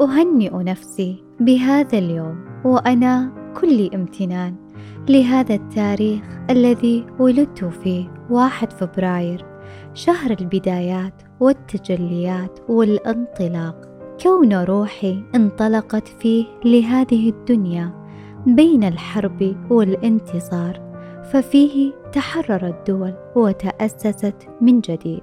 [0.00, 4.54] أهنئ نفسي بهذا اليوم وأنا كل امتنان
[5.08, 9.44] لهذا التاريخ الذي ولدت فيه واحد فبراير
[9.94, 13.88] شهر البدايات والتجليات والانطلاق.
[14.22, 18.02] كون روحي انطلقت فيه لهذه الدنيا
[18.46, 20.80] بين الحرب والانتصار
[21.32, 25.22] ففيه تحررت دول وتأسست من جديد.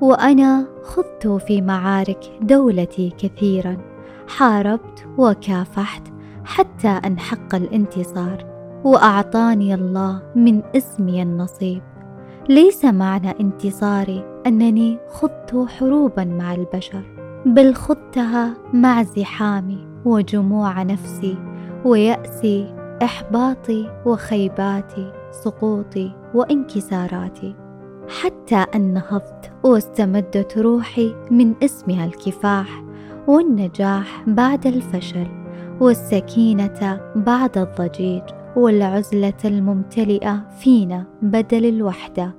[0.00, 3.87] وأنا خضت في معارك دولتي كثيرا
[4.28, 6.02] حاربت وكافحت
[6.44, 8.44] حتى أنحق الانتصار
[8.84, 11.82] وأعطاني الله من اسمي النصيب.
[12.48, 17.02] ليس معنى انتصاري أنني خضت حروبا مع البشر
[17.46, 21.38] بل خضتها مع زحامي وجموع نفسي
[21.84, 27.54] ويأسي إحباطي وخيباتي سقوطي وانكساراتي.
[28.08, 32.87] حتى أن نهضت واستمدت روحي من اسمها الكفاح
[33.28, 35.26] والنجاح بعد الفشل
[35.80, 38.22] والسكينة بعد الضجيج
[38.56, 42.34] والعزلة الممتلئة فينا بدل الوحدة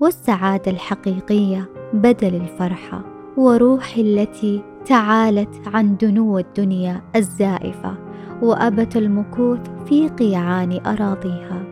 [0.00, 3.04] والسعادة الحقيقية بدل الفرحة
[3.36, 7.94] وروحي التي تعالت عن دنو الدنيا الزائفة
[8.42, 11.62] وأبت المكوث في قيعان أراضيها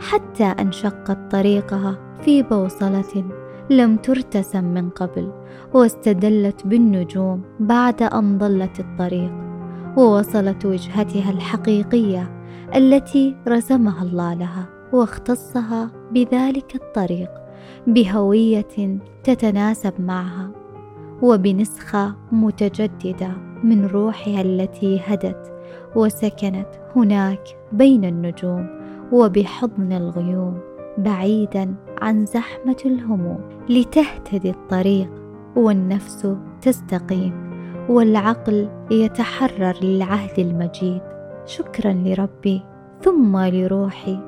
[0.00, 3.24] حتى أنشقت طريقها في بوصلة
[3.70, 5.32] لم ترتسم من قبل
[5.74, 9.32] واستدلت بالنجوم بعد أن ضلت الطريق
[9.96, 12.30] ووصلت وجهتها الحقيقية
[12.76, 17.30] التي رسمها الله لها واختصها بذلك الطريق
[17.86, 20.50] بهوية تتناسب معها
[21.22, 23.32] وبنسخة متجددة
[23.64, 25.52] من روحها التي هدت
[25.96, 28.66] وسكنت هناك بين النجوم
[29.12, 30.58] وبحضن الغيوم
[30.98, 35.10] بعيدا عن زحمة الهموم لتهتدي الطريق
[35.56, 36.28] والنفس
[36.62, 37.52] تستقيم
[37.88, 41.00] والعقل يتحرر للعهد المجيد.
[41.46, 42.62] شكرا لربي
[43.02, 44.18] ثم لروحي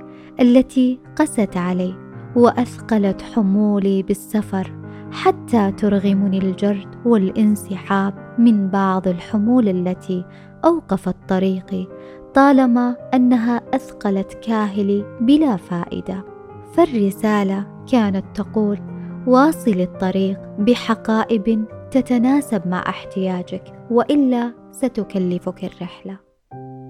[0.40, 1.94] التي قست علي
[2.36, 4.72] وأثقلت حمولي بالسفر
[5.12, 10.24] حتى ترغمني الجرد والانسحاب من بعض الحمول التي
[10.64, 11.86] أوقفت طريقي
[12.34, 16.33] طالما أنها أثقلت كاهلي بلا فائدة.
[16.76, 18.78] فالرسالة كانت تقول
[19.26, 26.18] واصل الطريق بحقائب تتناسب مع احتياجك وإلا ستكلفك الرحلة.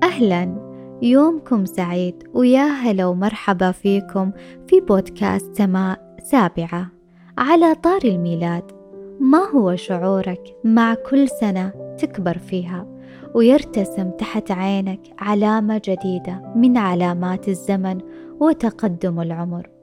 [0.02, 0.74] أهلا.
[1.02, 4.32] يومكم سعيد ويا هلا ومرحبا فيكم
[4.66, 6.90] في بودكاست سماء سابعة.
[7.38, 8.72] على طار الميلاد
[9.20, 12.86] ما هو شعورك مع كل سنة تكبر فيها؟
[13.34, 17.98] ويرتسم تحت عينك علامة جديدة من علامات الزمن
[18.40, 19.73] وتقدم العمر.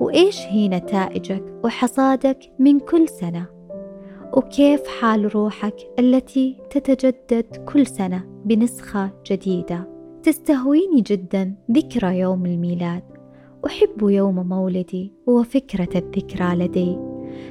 [0.00, 3.46] وإيش هي نتائجك وحصادك من كل سنة؟
[4.36, 9.88] وكيف حال روحك التي تتجدد كل سنة بنسخة جديدة؟
[10.22, 13.02] تستهويني جدا ذكرى يوم الميلاد.
[13.66, 16.98] أحب يوم مولدي وفكرة الذكرى لدي.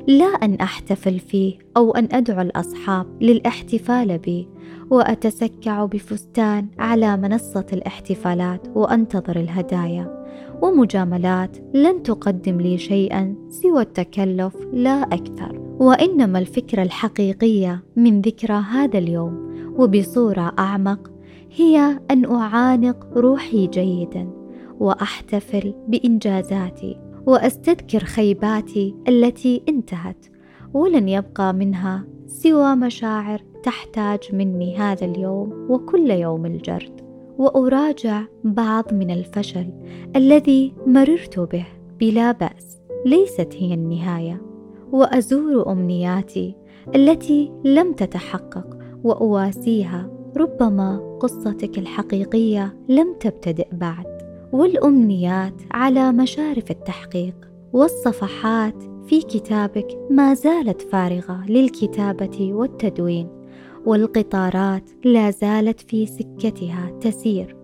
[0.08, 4.50] لا أن أحتفل فيه أو أن أدعو الأصحاب للاحتفال بي.
[4.90, 10.21] وأتسكع بفستان على منصة الاحتفالات وأنتظر الهدايا.
[10.62, 15.60] ومجاملات لن تقدم لي شيئا سوى التكلف لا أكثر.
[15.80, 21.12] وإنما الفكرة الحقيقية من ذكرى هذا اليوم وبصورة أعمق
[21.56, 24.30] هي أن أعانق روحي جيدا
[24.80, 30.26] وأحتفل بإنجازاتي وأستذكر خيباتي التي انتهت
[30.74, 37.11] ولن يبقى منها سوى مشاعر تحتاج مني هذا اليوم وكل يوم الجرد.
[37.42, 39.74] وأراجع بعض من الفشل
[40.16, 41.66] الذي مررت به
[42.00, 42.78] بلا بأس.
[43.06, 44.42] ليست هي النهاية.
[44.92, 46.56] وأزور أمنياتي
[46.96, 54.06] التي لم تتحقق وأواسيها ربما قصتك الحقيقية لم تبتدئ بعد.
[54.52, 57.36] والأمنيات على مشارف التحقيق
[57.74, 63.41] والصفحات في كتابك ما زالت فارغة للكتابة والتدوين.
[63.86, 67.56] والقطارات لا زالت في سكتها تسير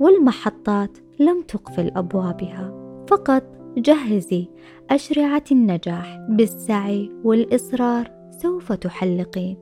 [0.00, 2.74] والمحطات لم تقفل أبوابها.
[3.08, 3.42] فقط
[3.76, 4.48] جهزي
[4.90, 8.10] أشرعة النجاح بالسعي والإصرار
[8.42, 9.56] سوف تحلقين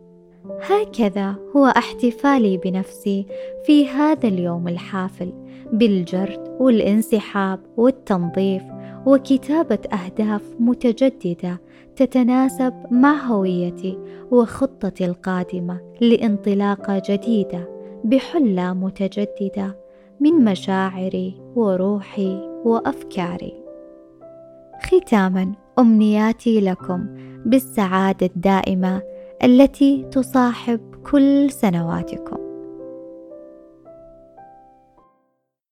[0.63, 3.27] هكذا هو احتفالي بنفسي
[3.67, 5.33] في هذا اليوم الحافل
[5.73, 8.63] بالجرد والانسحاب والتنظيف
[9.07, 11.61] وكتابة أهداف متجددة
[11.97, 13.99] تتناسب مع هويتي
[14.31, 17.69] وخطتي القادمة لانطلاقة جديدة
[18.05, 19.79] بحلة متجددة
[20.21, 23.63] من مشاعري وروحي وأفكاري.
[24.83, 27.07] ختاما أمنياتي لكم
[27.47, 29.03] بالسعادة الدائمة
[29.45, 32.52] التي تصاحب كل سنواتكم.